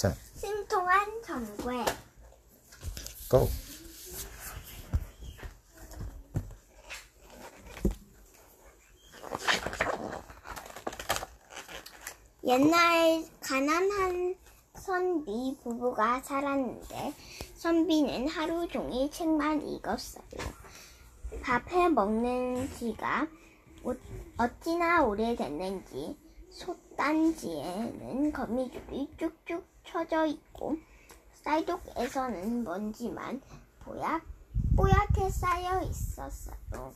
자, 0.00 0.14
신통한 0.34 1.20
전괴 1.22 1.84
고! 3.30 3.50
옛날 12.44 13.26
가난한 13.42 14.36
선비 14.76 15.58
부부가 15.62 16.20
살았는데 16.20 17.12
선비는 17.56 18.28
하루 18.28 18.66
종일 18.68 19.10
책만 19.10 19.68
읽었어요. 19.68 20.22
밥해 21.42 21.90
먹는 21.90 22.70
지가 22.74 23.26
오- 23.84 23.94
어찌나 24.38 25.02
오래됐는지 25.02 26.16
솥단지에는 26.48 28.32
거미줄이 28.32 29.10
쭉쭉 29.18 29.69
쳐져 29.84 30.26
있고 30.26 30.76
쌀독에서는 31.42 32.64
먼지만 32.64 33.40
뽀얗, 33.80 34.22
뽀얗게 34.76 35.30
쌓여 35.30 35.82
있었어요. 35.82 36.94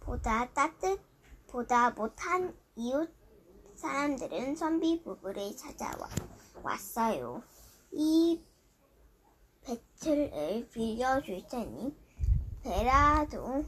보다 0.00 0.48
따뜻, 0.50 1.00
보다 1.46 1.90
못한 1.90 2.54
이웃 2.76 3.12
사람들은 3.74 4.56
선비 4.56 5.02
부부를 5.02 5.56
찾아와 5.56 6.08
왔어요. 6.62 7.42
이 7.92 8.42
배틀을 9.64 10.68
빌려줄 10.70 11.46
테니 11.48 11.94
배라도 12.62 13.64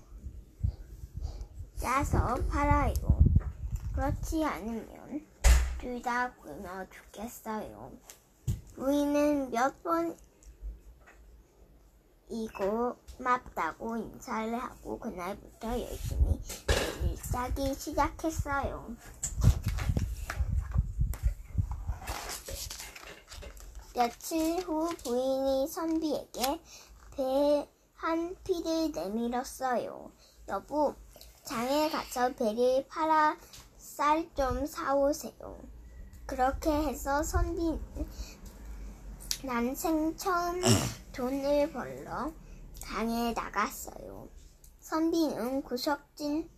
짜서 1.77 2.35
팔아요. 2.49 2.95
그렇지 3.95 4.45
않으면 4.45 5.00
둘다 5.81 6.35
굶어 6.35 6.85
죽겠어요. 6.91 7.91
부인은 8.75 9.51
몇번 9.51 10.15
이고 12.29 12.97
맙다고 13.19 13.97
인사를 13.97 14.63
하고 14.63 14.99
그날부터 14.99 15.81
열심히 15.81 16.39
배를 16.67 17.17
짜기 17.33 17.75
시작했어요. 17.75 18.95
며칠 23.95 24.61
후 24.61 24.95
부인이 25.03 25.67
선비에게 25.67 26.61
배한 27.17 28.37
피를 28.45 28.93
내밀었어요. 28.93 30.13
여보, 30.49 30.95
장에 31.45 31.89
가서 31.89 32.35
배를 32.35 32.87
팔아 32.87 33.39
쌀 33.79 34.31
좀 34.35 34.65
사오세요. 34.67 35.61
그렇게 36.31 36.71
해서 36.71 37.25
선비는 37.25 37.81
난생 39.45 40.17
처음 40.17 40.61
돈을 41.13 41.73
벌러 41.73 42.33
강에 42.85 43.33
나갔어요. 43.33 44.29
선비는 44.79 45.63
구석진 45.63 46.49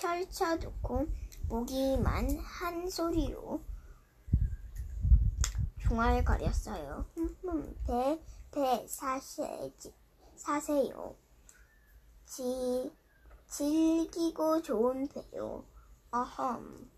펼쳐두고 0.00 1.06
모기만 1.48 2.36
한 2.40 2.90
소리로 2.90 3.62
중얼거렸어요. 5.86 7.06
흠흠, 7.14 7.76
배, 7.86 8.20
배, 8.50 8.86
사세, 8.88 9.72
사세요. 10.34 11.14
지, 12.24 12.90
질기고 13.48 14.62
좋은 14.62 15.06
배요. 15.06 15.64
어험. 16.12 16.90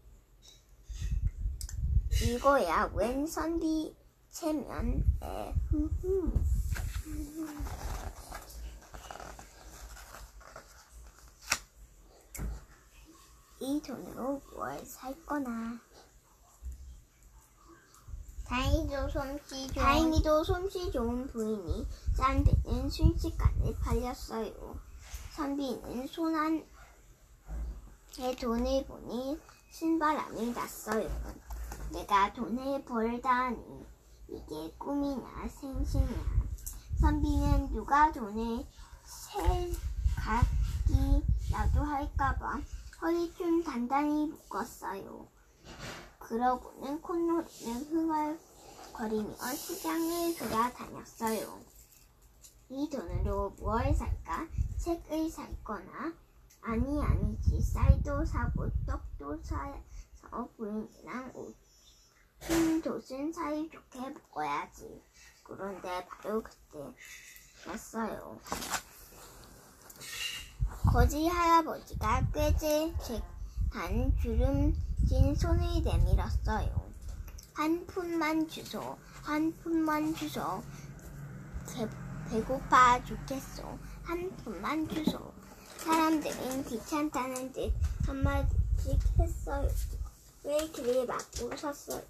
이거야 2.22 2.90
웬 2.94 3.26
선비 3.26 3.96
체면에 4.30 5.54
흠흠. 5.70 6.44
이 13.60 13.80
돈으로 13.82 14.40
뭘 14.54 14.84
살 14.86 15.14
거나. 15.26 15.78
다행히도 18.46 19.08
솜씨 19.10 19.66
좋은 19.68 19.74
다행히도 19.84 20.44
솜씨 20.44 20.90
좋은 20.90 21.26
부인이 21.26 21.86
싼 22.16 22.42
배는 22.44 22.88
순식간에 22.88 23.74
팔렸어요. 23.80 24.78
선비는 25.32 26.06
손안 26.06 26.64
에 28.20 28.34
돈을 28.34 28.84
보니 28.86 29.38
신바람이 29.70 30.50
났어요. 30.50 31.08
내가 31.92 32.32
돈을 32.32 32.84
벌다니 32.84 33.86
이게 34.28 34.74
꿈이냐 34.76 35.46
생시냐. 35.48 36.08
선비는 37.00 37.68
누가 37.72 38.10
돈을 38.10 38.66
세가기라도 40.84 41.84
할까봐 41.84 42.60
허리춤 43.00 43.62
단단히 43.62 44.26
묶었어요. 44.26 45.28
그러고는 46.18 47.00
콧노래는 47.00 47.84
흥얼거리며 47.88 49.36
시장을 49.54 50.34
돌아다녔어요. 50.36 51.60
이 52.70 52.90
돈으로 52.90 53.50
무엇을 53.60 53.94
살까? 53.94 54.48
책을 54.78 55.30
살 55.30 55.56
거나? 55.62 56.12
아니, 56.62 57.02
아니지. 57.02 57.60
쌀도 57.60 58.24
사고 58.24 58.70
떡도 58.86 59.42
사서 59.42 60.48
부인이랑 60.56 61.32
옷, 61.34 61.56
흰옷은 62.42 63.32
사이좋게 63.32 64.10
먹어야지. 64.10 65.02
그런데 65.42 66.06
바로 66.06 66.42
그때였어요. 67.64 68.38
거지 70.92 71.26
할아버지가 71.26 72.30
꾀질한 72.32 74.16
주름진 74.20 75.34
손을 75.34 75.82
내밀었어요. 75.82 76.88
한 77.54 77.86
푼만 77.86 78.46
주소, 78.48 78.96
한 79.22 79.52
푼만 79.58 80.14
주소. 80.14 80.62
배, 81.74 81.88
배고파 82.30 83.02
죽겠소. 83.04 83.78
한 84.04 84.30
푼만 84.36 84.88
주소. 84.88 85.37
사람들은 85.78 86.64
귀찮다는 86.64 87.52
듯 87.52 87.72
한마디씩 88.06 88.98
했어요. 89.18 89.68
왜 90.44 90.66
길을 90.68 91.06
막고 91.06 91.56
섰어요? 91.56 92.02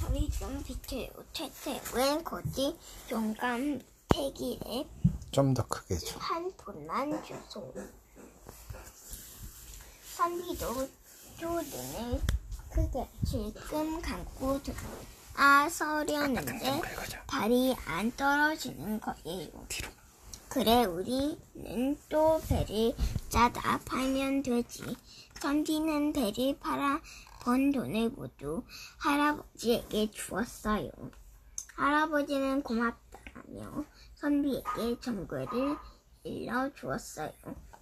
저리 0.00 0.28
좀 0.30 0.62
비켜요. 0.62 1.08
퇴퇴. 1.32 1.80
웬 1.94 2.24
거지? 2.24 2.76
종감태기에 3.08 4.86
좀더 5.30 5.66
크게 5.66 5.96
줘. 5.96 6.18
한 6.18 6.52
푼만 6.56 7.22
주소. 7.24 7.72
선비도 10.16 10.88
두 11.38 11.46
눈을 11.48 12.20
크게 12.70 13.08
질끔 13.26 14.00
감고 14.02 14.60
아서려는데 15.34 16.82
발이 17.26 17.74
안 17.86 18.10
떨어지는 18.16 19.00
거예요. 19.00 19.66
그래 20.52 20.84
우리는 20.84 21.98
또 22.10 22.38
배를 22.46 22.94
짜다 23.30 23.80
팔면 23.86 24.42
되지. 24.42 24.82
선비는 25.40 26.12
배를 26.12 26.58
팔아 26.60 27.00
번 27.40 27.72
돈을 27.72 28.10
모두 28.10 28.62
할아버지에게 28.98 30.10
주었어요. 30.10 30.90
할아버지는 31.74 32.60
고맙다며 32.60 33.86
선비에게 34.16 35.00
정글을 35.00 35.78
일러 36.24 36.70
주었어요. 36.74 37.32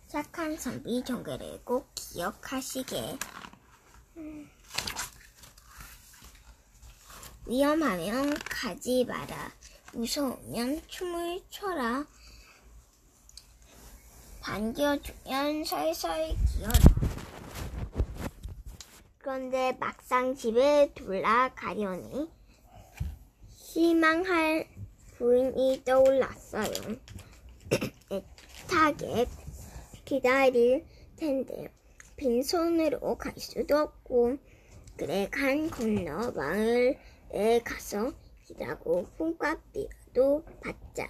착한 0.07 0.57
선비 0.57 1.03
정글을 1.03 1.63
꼭 1.65 1.91
기억하시게. 1.97 3.19
음. 4.19 4.49
위험하면 7.47 8.33
가지 8.45 9.05
마라. 9.07 9.51
무서우면 9.93 10.83
춤을 10.87 11.43
춰라. 11.51 12.07
반겨주면 14.41 15.65
설설 15.65 16.35
기어라. 16.49 16.73
그런데 19.19 19.77
막상 19.79 20.35
집에 20.35 20.93
돌아가려니 20.95 22.31
실망할 23.49 24.67
부인이 25.17 25.83
떠올랐어요. 25.85 26.73
애타게 28.11 29.27
기다릴 30.05 30.85
텐데 31.17 31.71
빈손으로 32.17 33.17
갈 33.19 33.35
수도 33.37 33.77
없고 33.77 34.39
그래 34.97 35.29
간 35.31 35.71
건너 35.71 36.31
마을에 36.33 37.61
가서 37.65 38.13
일하고 38.49 39.07
콩깍비라도 39.17 40.45
받자. 40.61 41.07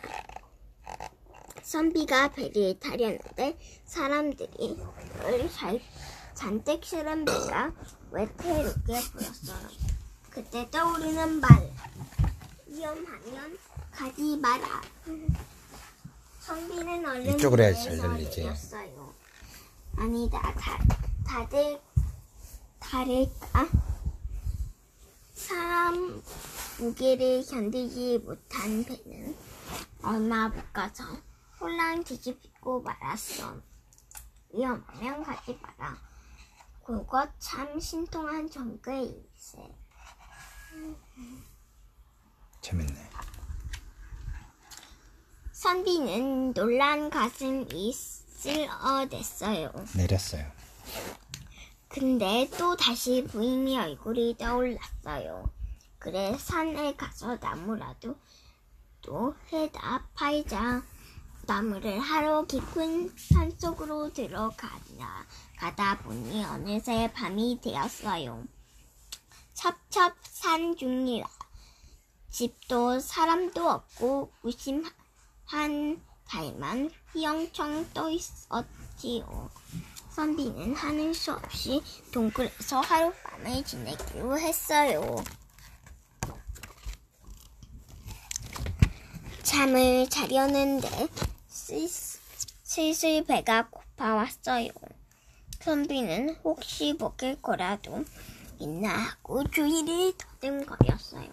선비가 1.62 2.32
배를 2.32 2.78
타려는데 2.80 3.58
사람들이 3.84 4.78
을 5.24 5.50
잘, 5.50 5.80
잔뜩 6.34 6.84
실은 6.84 7.24
배가 7.24 7.72
외태롭게 8.10 9.00
보였어요. 9.12 9.68
그때 10.30 10.68
떠오르는 10.70 11.40
말. 11.40 11.70
위험하면 12.66 13.58
가지 13.90 14.36
마라. 14.36 14.80
선비는 16.40 17.06
얼른 17.06 17.34
이쪽으로 17.34 17.62
해야지 17.62 17.84
잘 17.84 17.98
들리지. 17.98 18.42
내렸어요. 18.42 19.14
아니다, 19.96 20.40
다, 20.54 20.78
다들, 21.26 21.80
다를까? 22.78 23.68
사람 25.34 26.22
무게를 26.78 27.44
견디지 27.44 28.22
못한 28.24 28.84
배는 28.84 29.36
얼마 30.02 30.48
못 30.48 30.72
가서 30.72 31.04
홀랑 31.60 32.04
뒤집고 32.04 32.80
말았어. 32.82 33.60
위험하면 34.52 35.22
가지 35.22 35.58
마라. 35.60 35.98
그것 36.84 37.30
참 37.38 37.78
신통한 37.78 38.50
정글일세. 38.50 39.58
재밌네. 42.62 43.10
선비는 45.52 46.54
놀란 46.54 47.10
가슴이 47.10 47.92
쓸어댔어요. 47.92 49.70
내렸어요. 49.94 50.50
근데 51.88 52.48
또 52.56 52.76
다시 52.76 53.24
부인의 53.24 53.76
얼굴이 53.76 54.36
떠올랐어요. 54.38 55.50
그래 55.98 56.34
산에 56.38 56.96
가서 56.96 57.36
나무라도 57.36 58.16
또 59.02 59.34
해다 59.52 60.08
팔자. 60.14 60.82
나무를 61.50 61.98
하러 61.98 62.44
깊은 62.46 63.12
산속으로 63.16 64.12
들어가다 64.12 65.26
가다 65.58 65.98
보니 65.98 66.44
어느새 66.44 67.10
밤이 67.12 67.58
되었어요. 67.60 68.44
첩첩 69.54 70.14
산 70.22 70.76
중이라 70.76 71.28
집도 72.30 73.00
사람도 73.00 73.68
없고 73.68 74.32
무심한 74.42 76.00
달만 76.28 76.88
휘영청 77.12 77.90
떠 77.94 78.08
있었지요. 78.08 79.50
선비는 80.10 80.76
하는 80.76 81.12
수 81.12 81.32
없이 81.32 81.82
동굴에서 82.12 82.78
하룻밤을 82.78 83.64
지내기로 83.64 84.38
했어요. 84.38 85.16
잠을 89.42 90.08
자려는데 90.08 91.08
슬- 91.70 92.20
슬슬 92.62 93.24
배가 93.24 93.68
고파왔어요. 93.68 94.68
선비는 95.60 96.36
혹시 96.44 96.94
먹을 96.98 97.40
거라도 97.40 98.04
있나 98.58 98.88
하고 98.90 99.44
주위를 99.44 100.12
더듬거렸어요. 100.16 101.30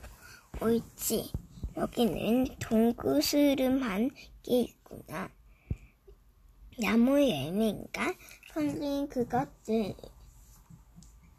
옳지, 0.61 1.31
여기는 1.75 2.57
동그스름한 2.59 4.09
게 4.43 4.61
있구나. 4.61 5.29
나무 6.79 7.11
열매인가? 7.21 8.13
선비는 8.53 9.09
그것들 9.09 9.95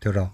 들어. 0.00 0.32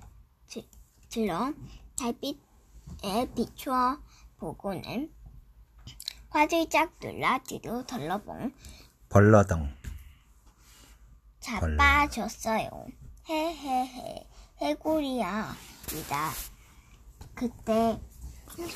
들어 1.11 1.53
달빛에 1.97 3.31
비추어 3.37 3.99
보고는 4.39 5.14
화들짝 6.35 6.91
놀라 7.01 7.39
뒤로 7.39 7.87
덜러봉 7.87 8.53
벌러덩. 9.09 9.73
자빠졌어요. 11.39 12.69
헤헤헤 13.29 14.27
해골이야 14.61 15.55
이다. 15.93 16.31
그때 17.37 18.01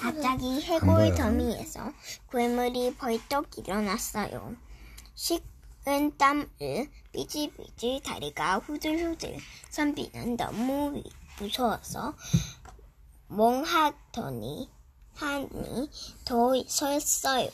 갑자기 0.01 0.61
해골. 0.63 1.17
더미에서 1.17 1.93
괴물이 2.31 2.95
벌떡 2.95 3.59
일어났어요. 3.59 4.55
식은 5.17 6.17
땀을 6.17 6.47
삐질삐질 7.13 8.03
다리가 8.05 8.59
후들후들 8.59 9.37
선비는 9.71 10.37
너무 10.37 10.95
위- 10.95 11.11
무서워서 11.41 12.15
멍하더니 13.27 14.71
하니 15.19 15.91
더 16.25 16.53
섰어요. 16.67 17.51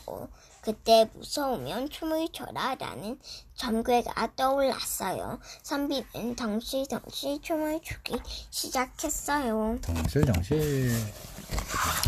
그때 0.61 1.11
무서우면 1.14 1.90
춤을 1.90 2.28
춰라 2.32 2.75
라는 2.76 3.19
전괴가 3.55 4.34
떠올랐어요. 4.37 5.38
선비는 5.62 6.37
덩실덩실 6.37 7.40
춤을 7.43 7.81
추기 7.82 8.20
시작했어요. 8.50 9.78
덩실덩실. 9.82 10.90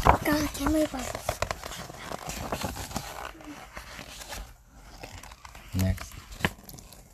아까 0.04 0.46
괴물 0.54 0.86
봤어. 0.88 1.18
Next. 5.74 6.16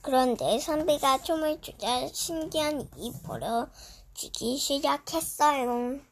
그런데 0.00 0.58
선비가 0.58 1.22
춤을 1.22 1.60
추자 1.60 2.08
신기한 2.12 2.88
일이 2.96 3.12
벌어지기 3.24 4.58
시작했어요. 4.58 6.11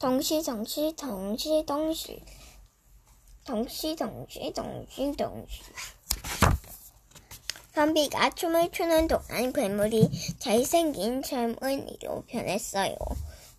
덩실덩실 0.00 0.96
덩실덩실 0.96 2.24
덩실덩실 3.44 4.52
덩실덩실 4.54 5.64
선비가 7.74 8.30
춤을 8.30 8.70
추는 8.72 9.08
동안 9.08 9.52
괴물이 9.52 10.08
잘생긴 10.38 11.22
젊은이로 11.22 12.24
변했어요. 12.26 12.96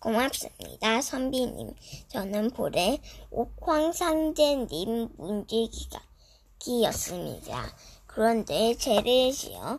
고맙습니다, 0.00 1.00
선비님. 1.00 1.76
저는 2.08 2.50
볼에 2.50 2.98
옥황상제님 3.30 5.10
문지기가 5.16 6.02
기였습니다. 6.58 7.72
그런데 8.08 8.74
죄를 8.74 9.30
지어 9.30 9.78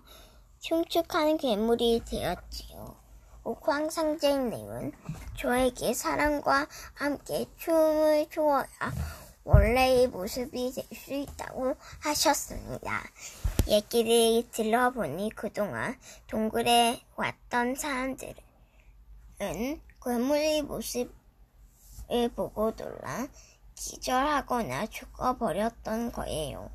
흉측한 0.62 1.38
괴물이 1.40 2.04
되었지요. 2.06 3.03
옥황 3.44 3.90
상제님은 3.90 4.94
저에게 5.38 5.94
사람과 5.94 6.68
함께 6.94 7.46
춤을 7.58 8.28
추어야 8.30 8.66
원래의 9.44 10.08
모습이 10.08 10.72
될 10.72 10.86
수 10.96 11.14
있다고 11.14 11.76
하셨습니다. 12.00 13.04
얘기를 13.68 14.50
들어보니 14.52 15.32
그동안 15.36 16.00
동굴에 16.28 17.02
왔던 17.16 17.76
사람들은 17.76 18.36
괴물의 20.02 20.62
모습을 20.62 21.10
보고 22.36 22.74
놀라 22.76 23.28
기절하거나 23.76 24.88
죽어버렸던 24.88 26.14
거예요. 26.14 26.70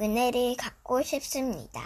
은혜를 0.00 0.56
갖고 0.56 1.02
싶습니다. 1.02 1.80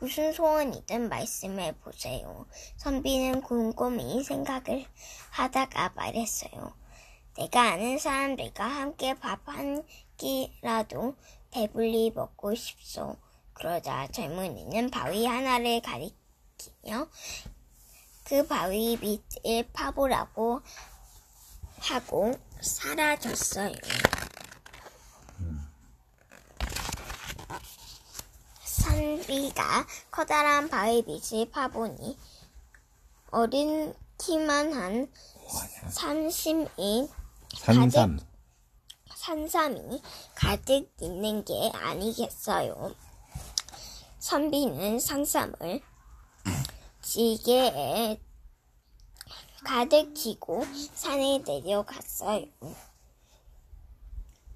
무슨 0.00 0.32
소원이든 0.32 1.10
말씀해 1.10 1.72
보세요. 1.80 2.46
선비는 2.76 3.42
곰곰이 3.42 4.24
생각을 4.24 4.86
하다가 5.30 5.92
말했어요. 5.94 6.74
내가 7.36 7.72
아는 7.72 7.98
사람들과 7.98 8.64
함께 8.64 9.14
밥 9.14 9.40
한 9.46 9.84
끼라도 10.16 11.16
배불리 11.50 12.12
먹고 12.14 12.54
싶소. 12.54 13.16
그러자 13.52 14.08
젊은이는 14.08 14.90
바위 14.90 15.26
하나를 15.26 15.82
가리키며 15.82 17.08
그 18.24 18.46
바위 18.46 18.96
밑을 19.00 19.70
파보라고 19.72 20.62
하고 21.80 22.34
사라졌어요. 22.60 23.74
산비가 29.30 29.86
커다란 30.10 30.68
바위 30.68 31.02
밑을 31.06 31.48
파보니 31.50 32.18
어린 33.30 33.94
키만 34.18 34.72
한 34.72 35.12
산심이 35.88 37.08
산삼. 37.56 38.18
산삼이 39.14 40.02
가득 40.34 40.92
있는 41.00 41.44
게 41.44 41.70
아니겠어요. 41.74 42.92
선비는 44.18 44.98
산삼을 44.98 45.80
지게에 47.00 48.20
가득 49.64 50.12
지고 50.14 50.64
산에 50.94 51.38
내려갔어요. 51.46 52.46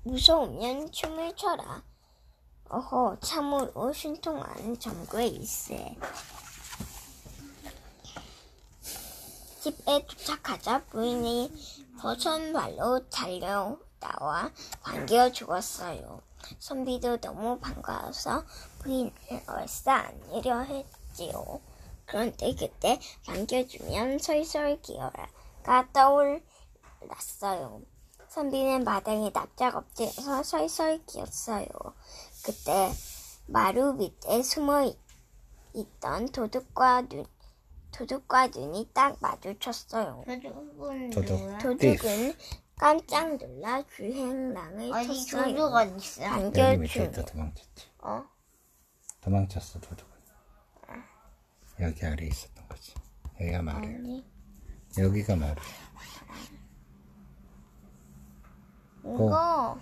무서우면 0.03 0.91
춤을 0.91 1.37
춰라. 1.37 1.94
어허, 2.71 3.19
참으로 3.21 3.93
신통한 3.93 4.79
정괴일세. 4.79 5.97
집에 9.61 10.07
도착하자 10.07 10.85
부인이 10.87 11.53
버선 12.01 12.53
발로 12.53 13.09
달려 13.09 13.79
나와 14.01 14.51
반겨 14.83 15.33
주었어요. 15.33 16.21
선비도 16.59 17.19
너무 17.19 17.59
반가워서 17.59 18.45
부인을 18.81 19.13
얼싸 19.47 19.95
안으려 19.95 20.61
했지요. 20.61 21.61
그런데 22.07 22.55
그때 22.55 23.01
반겨주면 23.25 24.19
솔솔 24.19 24.83
기어가 24.83 25.29
떠올랐어요. 25.93 27.81
선비는 28.29 28.85
마당에 28.85 29.31
납작 29.33 29.77
엎드려서 29.77 30.43
솔솔 30.43 31.07
기었어요. 31.07 31.69
그때 32.45 32.93
마루 33.47 33.95
밑에 33.95 34.43
숨어 34.43 34.83
있- 34.85 34.99
있던 35.75 36.27
도둑과 36.27 37.09
눈, 37.09 37.25
도둑과 37.91 38.49
눈이 38.49 38.91
딱 38.93 39.17
마주쳤어요. 39.21 40.25
도둑은 40.27 41.11
도둑. 41.11 41.41
누구야? 41.41 41.59
도둑은 41.59 42.35
깜짝 42.77 43.37
놀라 43.37 43.83
주행랑을 43.87 44.93
어디 44.93 45.27
쳤어요. 45.27 45.55
도둑 45.55 45.75
어디 45.75 45.97
있어? 45.97 46.23
여기 46.25 46.77
밑에 46.79 47.05
있다 47.05 47.25
도망쳤지. 47.25 47.87
어? 48.03 48.25
도망쳤어 49.21 49.81
도둑은. 49.81 50.15
여기 51.81 52.07
아래 52.07 52.27
있었던 52.27 52.69
거지. 52.69 52.95
여기가. 53.41 53.59
아니 53.79 54.25
여기가 54.99 55.37
마루. 55.37 55.61
이거 59.03 59.79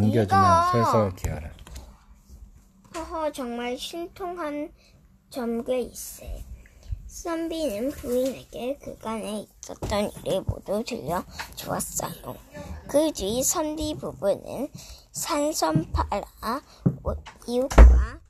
반겨주면 0.00 0.44
이거. 0.68 0.72
솔솔 0.84 1.16
기어라. 1.16 1.50
허허 2.94 3.32
정말 3.32 3.76
신통한 3.78 4.72
점괘 5.30 5.80
있세. 5.80 6.44
선비는 7.06 7.90
부인에게 7.92 8.76
그간에 8.78 9.46
있었던 9.62 10.10
일을 10.24 10.42
모두 10.42 10.82
들려주었어요. 10.84 12.36
그 12.88 13.10
뒤 13.12 13.42
선비 13.42 13.94
부부는 13.96 14.68
산삼 15.12 15.92
팔아 15.92 16.60
오- 17.04 17.16
이웃과 17.46 18.20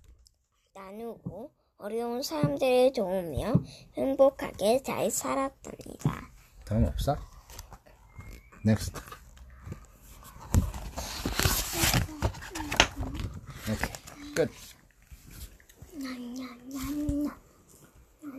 나누고 0.74 1.50
어려운 1.78 2.22
사람들을 2.22 2.92
도우며 2.92 3.54
행복하게 3.96 4.82
잘 4.82 5.10
살았답니다. 5.10 6.30
다음 6.64 6.84
없어? 6.84 7.16
Next. 8.64 9.00
오케이 13.68 14.34
끝. 14.34 14.50